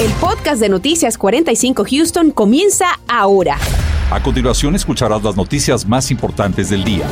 [0.00, 3.58] El podcast de Noticias 45 Houston comienza ahora.
[4.12, 7.04] A continuación escucharás las noticias más importantes del día.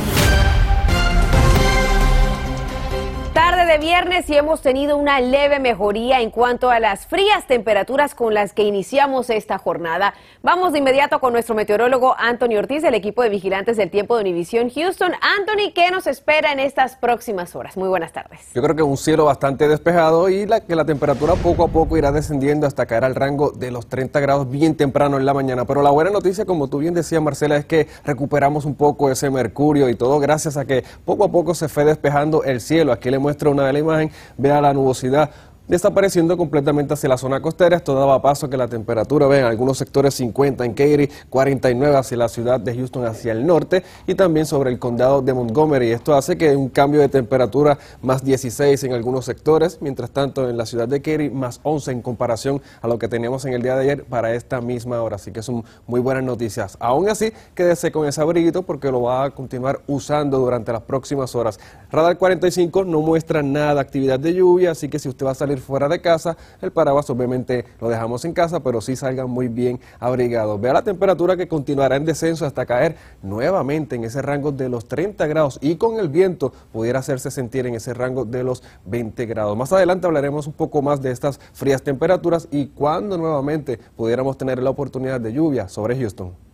[3.76, 8.32] De viernes y hemos tenido una leve mejoría en cuanto a las frías temperaturas con
[8.32, 10.14] las que iniciamos esta jornada.
[10.42, 14.22] Vamos de inmediato con nuestro meteorólogo Anthony Ortiz del equipo de vigilantes del tiempo de
[14.22, 15.12] Univisión Houston.
[15.20, 17.76] Anthony, ¿qué nos espera en estas próximas horas?
[17.76, 18.40] Muy buenas tardes.
[18.54, 22.12] Yo creo que un cielo bastante despejado y que la temperatura poco a poco irá
[22.12, 25.66] descendiendo hasta caer al rango de los 30 grados bien temprano en la mañana.
[25.66, 29.28] Pero la buena noticia, como tú bien decías, Marcela, es que recuperamos un poco ese
[29.28, 32.92] mercurio y todo gracias a que poco a poco se fue despejando el cielo.
[32.92, 35.28] Aquí le muestra una عليه ماهن بيالان وصدا
[35.68, 37.76] desapareciendo completamente hacia la zona costera.
[37.76, 42.16] Esto daba paso a que la temperatura, ven, algunos sectores 50 en Katy, 49 hacia
[42.16, 45.90] la ciudad de Houston hacia el norte y también sobre el condado de Montgomery.
[45.90, 50.56] Esto hace que un cambio de temperatura más 16 en algunos sectores, mientras tanto en
[50.56, 53.74] la ciudad de Katy más 11 en comparación a lo que teníamos en el día
[53.76, 55.16] de ayer para esta misma hora.
[55.16, 56.76] Así que son muy buenas noticias.
[56.80, 61.34] Aún así, quédese con ese abriguito porque lo va a continuar usando durante las próximas
[61.34, 61.58] horas.
[61.90, 65.34] Radar 45 no muestra nada de actividad de lluvia, así que si usted va a
[65.34, 66.36] salir fuera de casa.
[66.60, 70.60] El paraguas obviamente lo dejamos en casa, pero sí salgan muy bien abrigados.
[70.60, 74.86] Vea la temperatura que continuará en descenso hasta caer nuevamente en ese rango de los
[74.86, 79.26] 30 grados y con el viento pudiera hacerse sentir en ese rango de los 20
[79.26, 79.56] grados.
[79.56, 84.62] Más adelante hablaremos un poco más de estas frías temperaturas y cuándo nuevamente pudiéramos tener
[84.62, 86.45] la oportunidad de lluvia sobre Houston.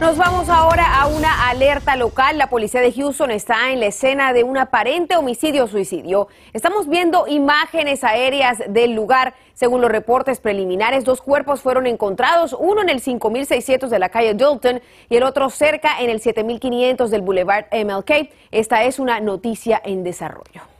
[0.00, 2.38] Nos vamos ahora a una alerta local.
[2.38, 6.28] La policía de Houston está en la escena de un aparente homicidio-suicidio.
[6.52, 9.34] Estamos viendo imágenes aéreas del lugar.
[9.54, 14.34] Según los reportes preliminares, dos cuerpos fueron encontrados, uno en el 5600 de la calle
[14.34, 18.30] Dalton y el otro cerca en el 7500 del Boulevard MLK.
[18.52, 20.77] Esta es una noticia en desarrollo.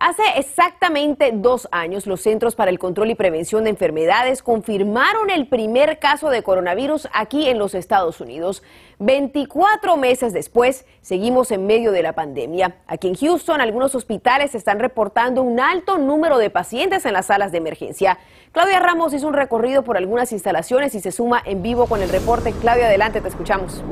[0.00, 5.48] Hace exactamente dos años, los Centros para el Control y Prevención de Enfermedades confirmaron el
[5.48, 8.62] primer caso de coronavirus aquí en los Estados Unidos.
[9.00, 12.76] 24 meses después, seguimos en medio de la pandemia.
[12.86, 17.50] Aquí en Houston, algunos hospitales están reportando un alto número de pacientes en las salas
[17.50, 18.18] de emergencia.
[18.52, 22.08] Claudia Ramos hizo un recorrido por algunas instalaciones y se suma en vivo con el
[22.08, 22.52] reporte.
[22.60, 23.82] Claudia, adelante, te escuchamos.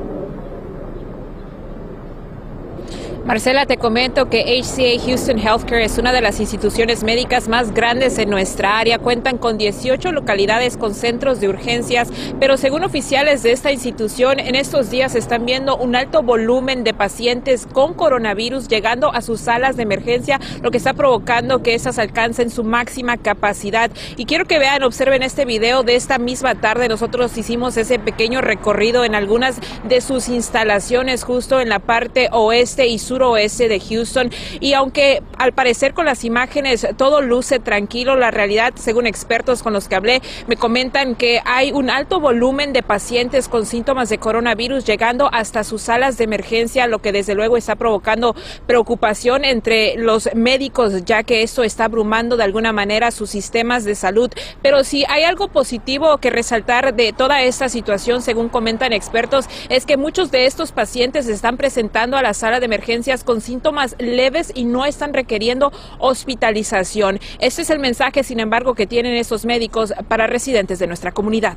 [3.27, 8.17] Marcela, te comento que HCA Houston Healthcare es una de las instituciones médicas más grandes
[8.19, 8.99] en nuestra área.
[8.99, 12.07] Cuentan con 18 localidades con centros de urgencias,
[12.39, 16.93] pero según oficiales de esta institución, en estos días están viendo un alto volumen de
[16.93, 21.99] pacientes con coronavirus llegando a sus salas de emergencia, lo que está provocando que esas
[21.99, 23.91] alcancen su máxima capacidad.
[24.15, 26.87] Y quiero que vean, observen este video de esta misma tarde.
[26.87, 32.87] Nosotros hicimos ese pequeño recorrido en algunas de sus instalaciones justo en la parte oeste
[32.87, 34.29] y sur de Houston
[34.59, 39.73] y aunque al parecer con las imágenes todo luce tranquilo, la realidad, según expertos con
[39.73, 44.19] los que hablé, me comentan que hay un alto volumen de pacientes con síntomas de
[44.19, 48.35] coronavirus llegando hasta sus salas de emergencia, lo que desde luego está provocando
[48.67, 53.95] preocupación entre los médicos, ya que esto está abrumando de alguna manera sus sistemas de
[53.95, 54.29] salud.
[54.61, 59.87] Pero si hay algo positivo que resaltar de toda esta situación, según comentan expertos, es
[59.87, 64.51] que muchos de estos pacientes están presentando a la sala de emergencia con síntomas leves
[64.53, 67.19] y no están requiriendo hospitalización.
[67.39, 71.55] Este es el mensaje, sin embargo, que tienen estos médicos para residentes de nuestra comunidad.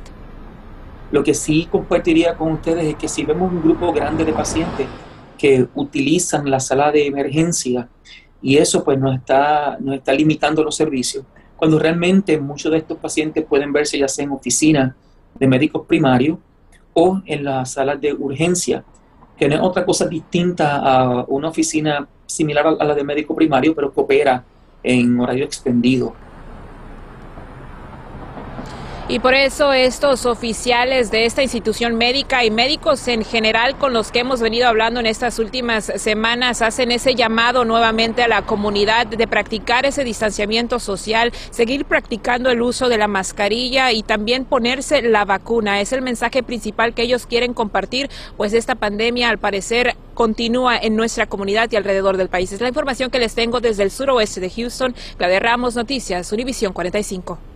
[1.11, 4.87] Lo que sí compartiría con ustedes es que si vemos un grupo grande de pacientes
[5.37, 7.89] que utilizan la sala de emergencia
[8.41, 11.25] y eso pues nos está, nos está limitando los servicios,
[11.57, 14.95] cuando realmente muchos de estos pacientes pueden verse ya sea en oficinas
[15.37, 16.37] de médicos primarios
[16.93, 18.85] o en las salas de urgencia
[19.41, 24.43] que otra cosa distinta a una oficina similar a la de médico primario, pero coopera
[24.83, 26.13] en horario extendido.
[29.11, 34.09] Y por eso estos oficiales de esta institución médica y médicos en general con los
[34.09, 39.07] que hemos venido hablando en estas últimas semanas hacen ese llamado nuevamente a la comunidad
[39.07, 45.01] de practicar ese distanciamiento social, seguir practicando el uso de la mascarilla y también ponerse
[45.01, 45.81] la vacuna.
[45.81, 50.95] Es el mensaje principal que ellos quieren compartir, pues esta pandemia al parecer continúa en
[50.95, 52.53] nuestra comunidad y alrededor del país.
[52.53, 54.95] Es la información que les tengo desde el suroeste de Houston.
[55.17, 57.50] Claudia Ramos, Noticias, Univisión 45.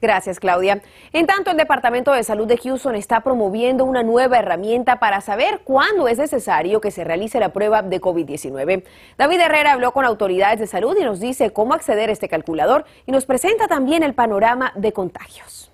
[0.00, 0.82] Gracias, Claudia.
[1.12, 5.60] En tanto, el Departamento de Salud de Houston está promoviendo una nueva herramienta para saber
[5.64, 8.84] cuándo es necesario que se realice la prueba de COVID-19.
[9.16, 12.84] David Herrera habló con autoridades de salud y nos dice cómo acceder a este calculador
[13.06, 15.72] y nos presenta también el panorama de contagios.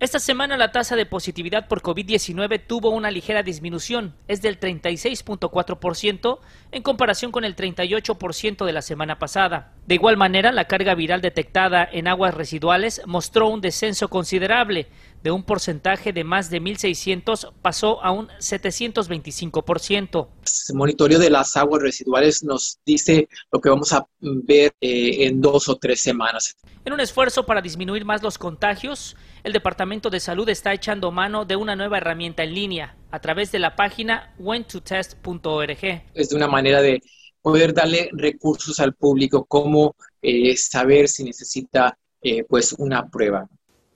[0.00, 6.38] Esta semana la tasa de positividad por COVID-19 tuvo una ligera disminución, es del 36.4%
[6.72, 9.74] en comparación con el 38% de la semana pasada.
[9.86, 14.88] De igual manera, la carga viral detectada en aguas residuales mostró un descenso considerable,
[15.22, 20.28] de un porcentaje de más de 1.600 pasó a un 725%.
[20.68, 25.40] El monitoreo de las aguas residuales nos dice lo que vamos a ver eh, en
[25.40, 26.56] dos o tres semanas.
[26.84, 31.44] En un esfuerzo para disminuir más los contagios, el Departamento de Salud está echando mano
[31.44, 36.02] de una nueva herramienta en línea a través de la página wentotest.org.
[36.14, 37.02] Es de una manera de
[37.42, 43.48] poder darle recursos al público, como eh, saber si necesita eh, pues una prueba.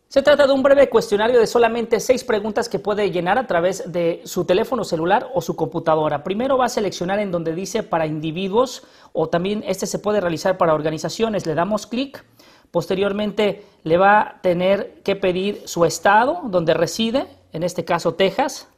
[0.09, 3.91] Se trata de un breve cuestionario de solamente seis preguntas que puede llenar a través
[3.91, 6.23] de su teléfono celular o su computadora.
[6.23, 10.57] Primero va a seleccionar en donde dice para individuos o también este se puede realizar
[10.57, 11.47] para organizaciones.
[11.47, 12.25] Le damos clic.
[12.71, 18.69] Posteriormente le va a tener que pedir su estado donde reside, en este caso Texas,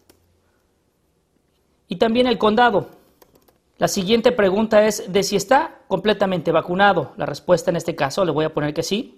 [1.89, 2.89] y también el condado.
[3.79, 7.13] La siguiente pregunta es de si está completamente vacunado.
[7.17, 9.16] La respuesta en este caso le voy a poner que sí.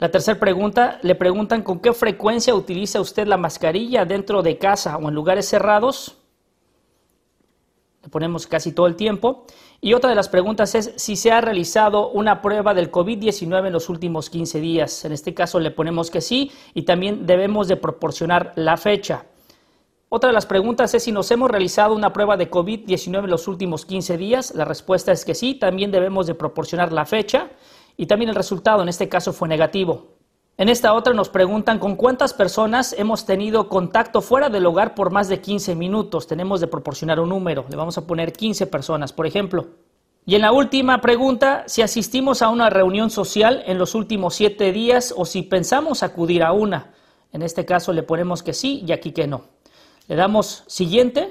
[0.00, 4.96] La tercera pregunta, le preguntan con qué frecuencia utiliza usted la mascarilla dentro de casa
[4.96, 6.16] o en lugares cerrados.
[8.02, 9.44] Le ponemos casi todo el tiempo.
[9.82, 13.72] Y otra de las preguntas es si se ha realizado una prueba del COVID-19 en
[13.74, 15.04] los últimos 15 días.
[15.04, 19.26] En este caso le ponemos que sí y también debemos de proporcionar la fecha.
[20.08, 23.46] Otra de las preguntas es si nos hemos realizado una prueba de COVID-19 en los
[23.48, 24.54] últimos 15 días.
[24.54, 27.50] La respuesta es que sí, también debemos de proporcionar la fecha
[28.00, 30.16] y también el resultado en este caso fue negativo.
[30.56, 35.10] En esta otra nos preguntan con cuántas personas hemos tenido contacto fuera del hogar por
[35.10, 36.26] más de 15 minutos.
[36.26, 39.66] Tenemos de proporcionar un número, le vamos a poner 15 personas, por ejemplo.
[40.24, 44.72] Y en la última pregunta, si asistimos a una reunión social en los últimos siete
[44.72, 46.94] días o si pensamos acudir a una.
[47.34, 49.42] En este caso le ponemos que sí y aquí que no.
[50.08, 51.30] Le damos siguiente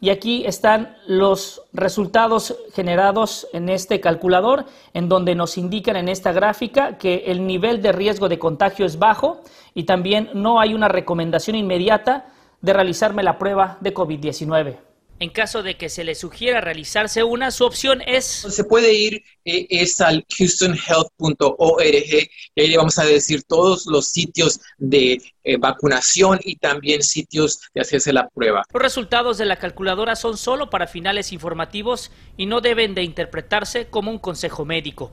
[0.00, 6.32] y aquí están los resultados generados en este calculador, en donde nos indican en esta
[6.32, 9.40] gráfica que el nivel de riesgo de contagio es bajo
[9.74, 12.26] y también no hay una recomendación inmediata
[12.60, 14.93] de realizarme la prueba de COVID-19.
[15.20, 18.24] En caso de que se le sugiera realizarse una, su opción es...
[18.24, 24.10] Se puede ir eh, es al houstonhealth.org y ahí le vamos a decir todos los
[24.10, 28.64] sitios de eh, vacunación y también sitios de hacerse la prueba.
[28.72, 33.86] Los resultados de la calculadora son solo para finales informativos y no deben de interpretarse
[33.86, 35.12] como un consejo médico.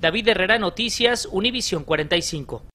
[0.00, 2.71] David Herrera, Noticias, Univisión 45.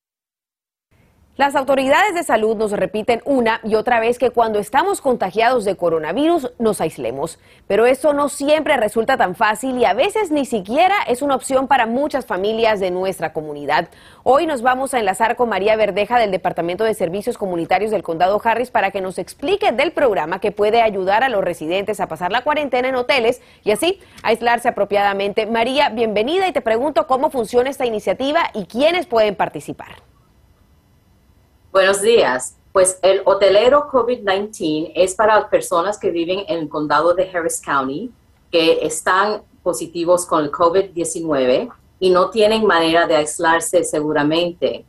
[1.37, 5.75] Las autoridades de salud nos repiten una y otra vez que cuando estamos contagiados de
[5.75, 7.37] coronavirus nos aislemos.
[7.67, 11.67] Pero eso no siempre resulta tan fácil y a veces ni siquiera es una opción
[11.67, 13.89] para muchas familias de nuestra comunidad.
[14.23, 18.41] Hoy nos vamos a enlazar con María Verdeja del Departamento de Servicios Comunitarios del Condado
[18.43, 22.31] Harris para que nos explique del programa que puede ayudar a los residentes a pasar
[22.31, 25.45] la cuarentena en hoteles y así aislarse apropiadamente.
[25.45, 29.97] María, bienvenida y te pregunto cómo funciona esta iniciativa y quiénes pueden participar.
[31.77, 32.55] Buenos días.
[32.71, 38.11] Pues el hotelero COVID-19 es para personas que viven en el condado de Harris County,
[38.51, 41.69] que están positivos con el COVID-19
[41.99, 44.85] y no tienen manera de aislarse seguramente.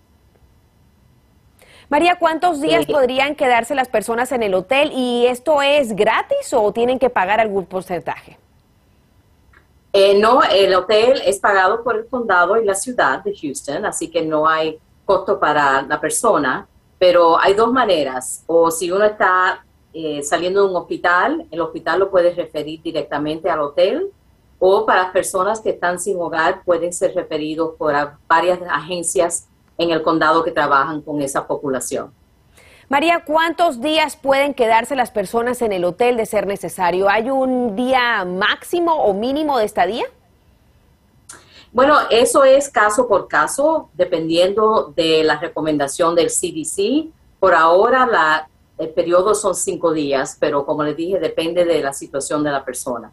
[1.90, 6.72] María, ¿cuántos días podrían quedarse las personas en el hotel y esto es gratis o
[6.72, 8.38] tienen que pagar algún porcentaje?
[9.92, 14.10] Eh, no, el hotel es pagado por el condado y la ciudad de Houston, así
[14.10, 16.66] que no hay costo para la persona.
[16.98, 22.00] Pero hay dos maneras, o si uno está eh, saliendo de un hospital, el hospital
[22.00, 24.10] lo puede referir directamente al hotel,
[24.58, 27.94] o para personas que están sin hogar pueden ser referidos por
[28.26, 32.12] varias agencias en el condado que trabajan con esa población.
[32.88, 37.08] María, ¿cuántos días pueden quedarse las personas en el hotel de ser necesario?
[37.08, 40.04] ¿Hay un día máximo o mínimo de estadía?
[41.72, 47.12] Bueno, eso es caso por caso, dependiendo de la recomendación del CDC.
[47.38, 48.48] Por ahora, la,
[48.78, 52.64] el periodo son cinco días, pero como les dije, depende de la situación de la
[52.64, 53.12] persona.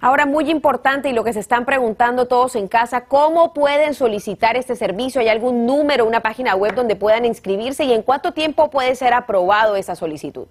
[0.00, 4.54] Ahora, muy importante y lo que se están preguntando todos en casa, ¿cómo pueden solicitar
[4.54, 5.22] este servicio?
[5.22, 9.14] ¿Hay algún número, una página web donde puedan inscribirse y en cuánto tiempo puede ser
[9.14, 10.46] aprobado esa solicitud?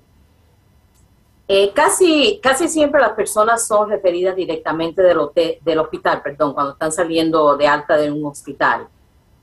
[1.48, 5.20] Eh, casi, casi siempre las personas son referidas directamente del,
[5.62, 8.88] del hospital, perdón, cuando están saliendo de alta de un hospital.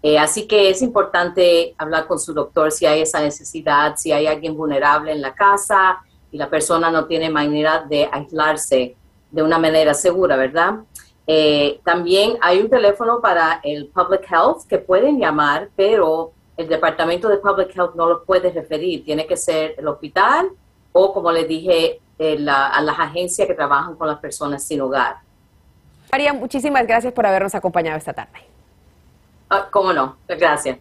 [0.03, 4.27] Eh, así que es importante hablar con su doctor si hay esa necesidad, si hay
[4.27, 6.01] alguien vulnerable en la casa
[6.33, 8.97] y la persona no tiene manera de aislarse
[9.31, 10.81] de una manera segura, ¿verdad?
[11.27, 17.29] Eh, también hay un teléfono para el Public Health que pueden llamar, pero el Departamento
[17.29, 19.05] de Public Health no lo puede referir.
[19.05, 20.51] Tiene que ser el hospital
[20.93, 25.17] o, como les dije, a las agencias que trabajan con las personas sin hogar.
[26.13, 28.41] María, muchísimas gracias por habernos acompañado esta tarde.
[29.49, 30.17] Ah, ¿Cómo no?
[30.29, 30.79] Gracias.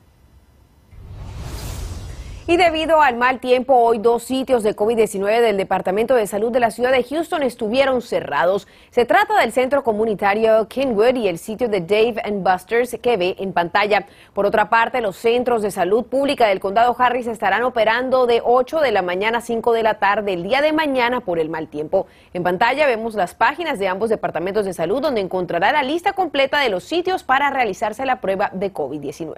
[2.50, 6.60] Y debido al mal tiempo, hoy dos sitios de COVID-19 del Departamento de Salud de
[6.60, 8.68] la ciudad de Houston estuvieron cerrados.
[8.90, 13.36] Se trata del centro comunitario Kenwood y el sitio de Dave and Buster's que ve
[13.38, 14.08] en pantalla.
[14.34, 18.80] Por otra parte, los centros de salud pública del condado Harris estarán operando de 8
[18.80, 21.68] de la mañana a 5 de la tarde el día de mañana por el mal
[21.68, 22.08] tiempo.
[22.34, 26.62] En pantalla vemos las páginas de ambos departamentos de salud donde encontrará la lista completa
[26.62, 29.38] de los sitios para realizarse la prueba de COVID-19.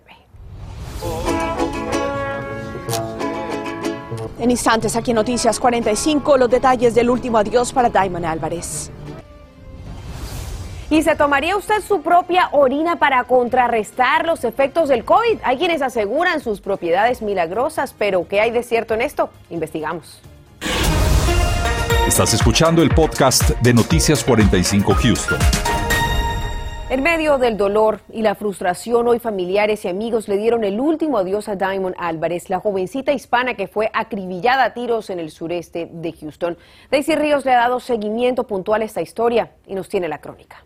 [4.41, 8.89] En instantes, aquí en Noticias 45, los detalles del último adiós para Diamond Álvarez.
[10.89, 15.37] ¿Y se tomaría usted su propia orina para contrarrestar los efectos del COVID?
[15.43, 19.29] Hay quienes aseguran sus propiedades milagrosas, pero ¿qué hay de cierto en esto?
[19.51, 20.19] Investigamos.
[22.07, 25.70] Estás escuchando el podcast de Noticias 45 Houston.
[26.91, 31.17] En medio del dolor y la frustración, hoy familiares y amigos le dieron el último
[31.17, 35.89] adiós a Diamond Álvarez, la jovencita hispana que fue acribillada a tiros en el sureste
[35.89, 36.57] de Houston.
[36.91, 40.65] Daisy Ríos le ha dado seguimiento puntual a esta historia y nos tiene la crónica.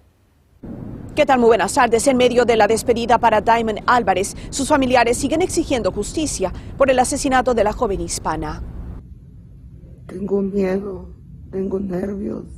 [1.13, 1.37] ¿Qué tal?
[1.37, 2.07] Muy buenas tardes.
[2.07, 6.97] En medio de la despedida para Diamond Álvarez, sus familiares siguen exigiendo justicia por el
[6.97, 8.63] asesinato de la joven hispana.
[10.07, 11.07] Tengo miedo,
[11.51, 12.54] tengo nervios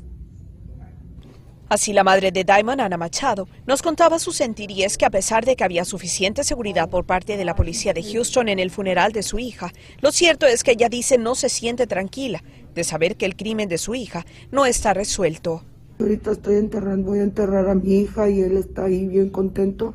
[1.69, 5.09] Así la madre de Diamond, Ana Machado, nos contaba su sentir y es que a
[5.09, 8.71] pesar de que había suficiente seguridad por parte de la policía de Houston en el
[8.71, 12.41] funeral de su hija, lo cierto es que ella dice no se siente tranquila
[12.73, 15.61] de saber que el crimen de su hija no está resuelto.
[15.99, 19.93] Ahorita estoy enterrando, voy a enterrar a mi hija y él está ahí bien contento,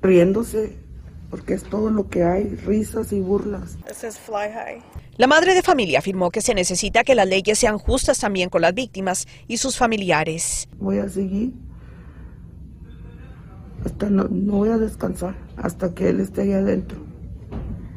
[0.00, 0.78] riéndose,
[1.28, 3.76] porque es todo lo que hay, risas y burlas.
[3.84, 4.82] Fly High.
[5.18, 8.62] La madre de familia afirmó que se necesita que las leyes sean justas también con
[8.62, 10.68] las víctimas y sus familiares.
[10.78, 11.52] Voy a seguir.
[13.84, 17.00] Hasta no, voy a descansar hasta que él esté ahí adentro.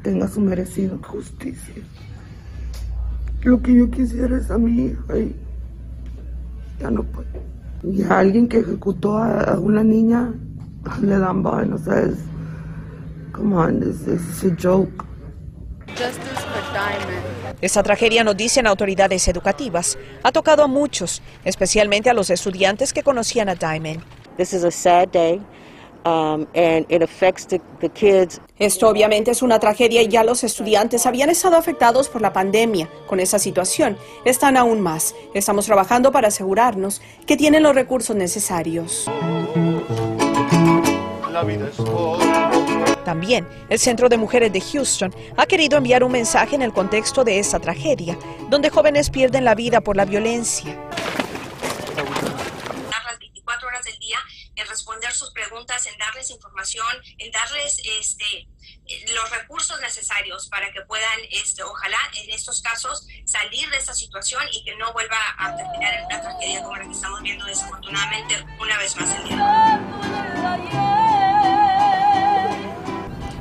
[0.02, 1.84] Tenga su merecido justicia.
[3.44, 5.36] Lo que yo quisiera es a mi hija y
[6.80, 7.28] ya no puedo.
[7.84, 10.34] Y a alguien que ejecutó a, una niña
[11.04, 12.16] le dan vaina, o sea, es,
[13.32, 15.06] come on, es, es a joke.
[17.62, 23.04] Esta tragedia, nos dicen autoridades educativas, ha tocado a muchos, especialmente a los estudiantes que
[23.04, 24.02] conocían a Diamond.
[26.04, 26.48] Um,
[28.58, 32.90] Esto obviamente es una tragedia y ya los estudiantes habían estado afectados por la pandemia.
[33.06, 35.14] Con esa situación están aún más.
[35.36, 39.06] Estamos trabajando para asegurarnos que tienen los recursos necesarios.
[41.32, 41.78] La vida es
[43.02, 47.24] también, el Centro de Mujeres de Houston ha querido enviar un mensaje en el contexto
[47.24, 48.18] de esta tragedia,
[48.50, 50.76] donde jóvenes pierden la vida por la violencia.
[53.06, 54.18] Las 24 horas del día
[54.56, 58.48] en responder sus preguntas, en darles información, en darles este,
[59.14, 64.44] los recursos necesarios para que puedan, este, ojalá en estos casos, salir de esta situación
[64.52, 68.46] y que no vuelva a terminar en una tragedia como la que estamos viendo desafortunadamente
[68.60, 69.91] una vez más el día.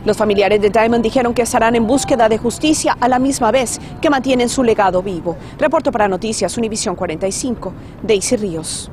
[0.04, 3.78] Los familiares de Diamond dijeron que estarán en búsqueda de justicia a la misma vez
[4.00, 5.36] que mantienen su legado vivo.
[5.58, 8.90] Reporto para Noticias Univisión 45, Daisy Ríos.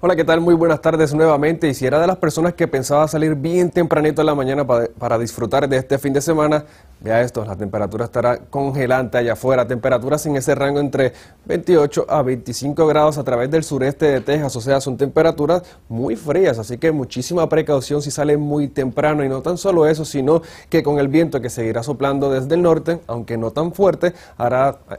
[0.00, 0.40] Hola, ¿qué tal?
[0.40, 1.68] Muy buenas tardes nuevamente.
[1.68, 4.88] Y si era de las personas que pensaba salir bien tempranito en la mañana para,
[4.98, 6.64] para disfrutar de este fin de semana,
[7.02, 11.12] Vea esto, la temperatura estará congelante allá afuera, temperaturas en ese rango entre
[11.46, 16.14] 28 a 25 grados a través del sureste de Texas, o sea, son temperaturas muy
[16.14, 19.24] frías, así que muchísima precaución si sale muy temprano.
[19.24, 22.62] Y no tan solo eso, sino que con el viento que seguirá soplando desde el
[22.62, 24.12] norte, aunque no tan fuerte,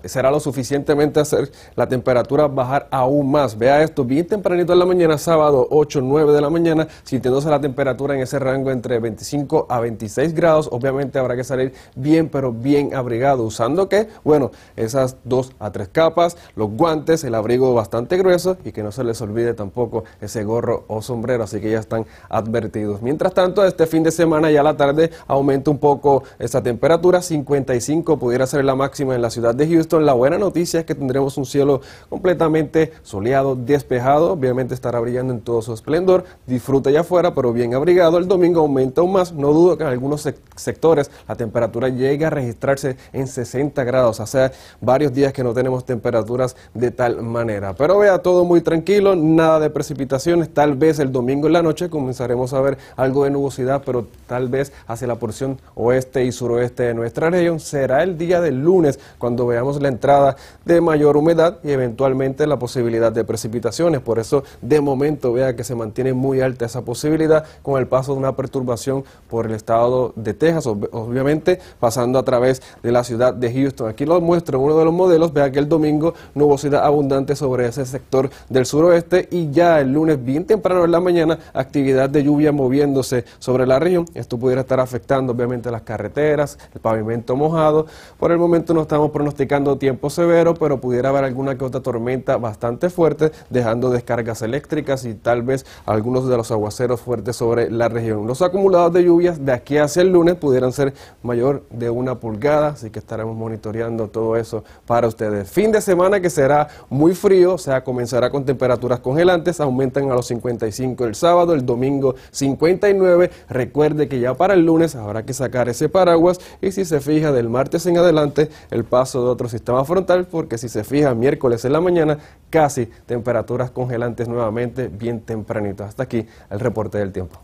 [0.04, 3.58] será lo suficientemente hacer la temperatura bajar aún más.
[3.58, 7.62] Vea esto, bien tempranito en la mañana, sábado 8, 9 de la mañana, sintiéndose la
[7.62, 12.52] temperatura en ese rango entre 25 a 26 grados, obviamente habrá que salir bien, pero
[12.52, 13.44] bien abrigado.
[13.44, 14.08] ¿Usando qué?
[14.24, 18.92] Bueno, esas dos a tres capas, los guantes, el abrigo bastante grueso y que no
[18.92, 23.02] se les olvide tampoco ese gorro o sombrero, así que ya están advertidos.
[23.02, 27.22] Mientras tanto, este fin de semana ya a la tarde aumenta un poco esa temperatura,
[27.22, 30.06] 55 pudiera ser la máxima en la ciudad de Houston.
[30.06, 35.42] La buena noticia es que tendremos un cielo completamente soleado, despejado, obviamente estará brillando en
[35.42, 36.26] todo su esplendor.
[36.48, 38.18] Disfruta ya afuera, pero bien abrigado.
[38.18, 42.30] El domingo aumenta aún más, no dudo que en algunos sectores la temperatura llegue a
[42.30, 44.20] registrarse en 60 grados.
[44.20, 47.74] Hace varios días que no tenemos temperaturas de tal manera.
[47.74, 50.54] Pero vea, todo muy tranquilo, nada de precipitaciones.
[50.54, 54.50] Tal vez el domingo en la noche comenzaremos a ver algo de nubosidad, pero tal
[54.50, 57.60] vez hacia la porción oeste y suroeste de nuestra región.
[57.60, 60.36] Será el día del lunes cuando veamos la entrada
[60.66, 64.02] de mayor humedad y eventualmente la posibilidad de precipitaciones.
[64.02, 68.14] Por eso, de momento, vea que se mantiene muy alta esa posibilidad con el paso
[68.14, 73.34] de una perturbación por el estado de Texas, obviamente pasando a través de la ciudad
[73.34, 73.90] de Houston.
[73.90, 75.34] Aquí lo muestro uno de los modelos.
[75.34, 80.24] Vea que el domingo nubosidad abundante sobre ese sector del suroeste y ya el lunes
[80.24, 84.06] bien temprano en la mañana actividad de lluvia moviéndose sobre la región.
[84.14, 87.88] Esto pudiera estar afectando obviamente las carreteras, el pavimento mojado.
[88.20, 92.90] Por el momento no estamos pronosticando tiempo severo, pero pudiera haber alguna que tormenta bastante
[92.90, 98.28] fuerte, dejando descargas eléctricas y tal vez algunos de los aguaceros fuertes sobre la región.
[98.28, 102.70] Los acumulados de lluvias de aquí hacia el lunes pudieran ser mayor de una pulgada,
[102.70, 105.50] así que estaremos monitoreando todo eso para ustedes.
[105.50, 110.16] Fin de semana que será muy frío, o sea, comenzará con temperaturas congelantes, aumentan a
[110.16, 113.30] los 55 el sábado, el domingo 59.
[113.50, 117.32] Recuerde que ya para el lunes habrá que sacar ese paraguas y si se fija
[117.32, 121.66] del martes en adelante el paso de otro sistema frontal, porque si se fija miércoles
[121.66, 122.18] en la mañana,
[122.50, 125.84] casi temperaturas congelantes nuevamente bien tempranito.
[125.84, 127.40] Hasta aquí el reporte del tiempo.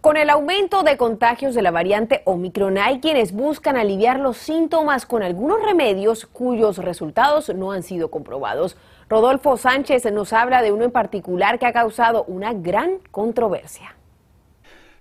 [0.00, 5.04] Con el aumento de contagios de la variante Omicron, hay quienes buscan aliviar los síntomas
[5.04, 8.78] con algunos remedios cuyos resultados no han sido comprobados.
[9.10, 13.94] Rodolfo Sánchez nos habla de uno en particular que ha causado una gran controversia.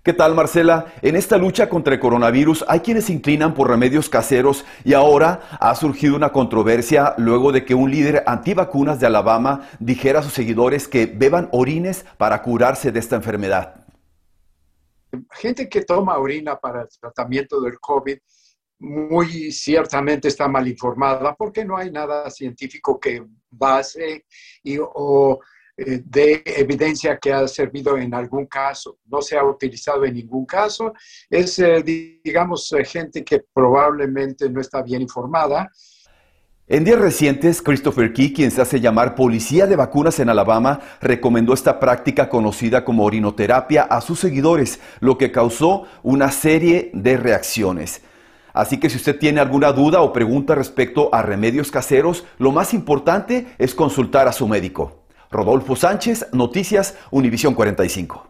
[0.04, 0.88] ¿Qué tal, Marcela?
[1.02, 5.44] En esta lucha contra el coronavirus hay quienes se inclinan por remedios caseros y ahora
[5.62, 10.34] ha surgido una controversia luego de que un líder antivacunas de Alabama dijera a sus
[10.34, 13.79] seguidores que beban orines para curarse de esta enfermedad
[15.32, 18.18] gente que toma orina para el tratamiento del COVID
[18.80, 24.26] muy ciertamente está mal informada porque no hay nada científico que base
[24.64, 25.40] y, o
[25.76, 29.00] eh, de evidencia que ha servido en algún caso.
[29.06, 30.94] No se ha utilizado en ningún caso.
[31.30, 35.70] Es, eh, digamos, eh, gente que probablemente no está bien informada
[36.72, 41.52] en días recientes, Christopher Key, quien se hace llamar policía de vacunas en Alabama, recomendó
[41.52, 48.04] esta práctica conocida como orinoterapia a sus seguidores, lo que causó una serie de reacciones.
[48.54, 52.76] Así que si usted tiene alguna duda o pregunta respecto a remedios caseros, lo más
[52.76, 55.00] importante es consultar a su médico.
[55.32, 58.28] Rodolfo Sánchez, Noticias, Univisión 45.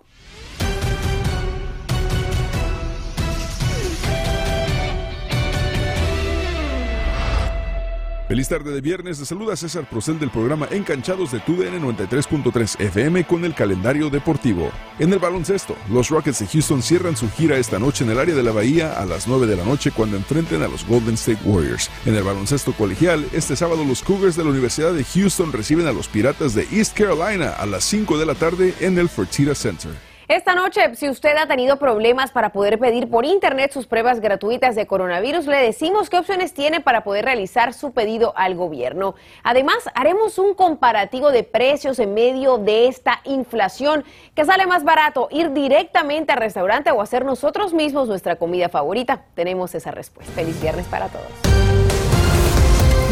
[8.29, 13.23] Feliz tarde de viernes, te saluda César Procel del programa Encanchados de TUDN 93.3 FM
[13.23, 14.69] con el calendario deportivo.
[14.99, 18.35] En el baloncesto, los Rockets de Houston cierran su gira esta noche en el área
[18.35, 21.41] de la Bahía a las 9 de la noche cuando enfrenten a los Golden State
[21.43, 21.89] Warriors.
[22.05, 25.91] En el baloncesto colegial, este sábado los Cougars de la Universidad de Houston reciben a
[25.91, 30.08] los Piratas de East Carolina a las 5 de la tarde en el Fertitta Center.
[30.29, 34.75] Esta noche, si usted ha tenido problemas para poder pedir por internet sus pruebas gratuitas
[34.75, 39.15] de coronavirus, le decimos qué opciones tiene para poder realizar su pedido al gobierno.
[39.41, 44.03] Además, haremos un comparativo de precios en medio de esta inflación,
[44.35, 49.25] que sale más barato ir directamente al restaurante o hacer nosotros mismos nuestra comida favorita.
[49.33, 50.31] Tenemos esa respuesta.
[50.33, 51.25] Feliz viernes para todos.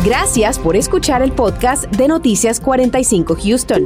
[0.06, 3.86] Gracias por escuchar el podcast de Noticias 45 Houston.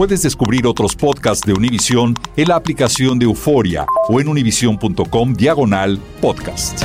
[0.00, 6.00] Puedes descubrir otros podcasts de Univision en la aplicación de Euforia o en univision.com diagonal
[6.22, 6.82] podcast.